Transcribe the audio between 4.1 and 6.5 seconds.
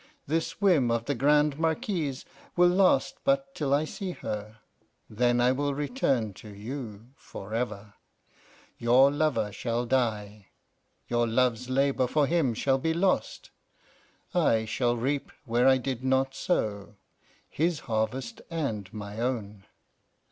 her; then I will return to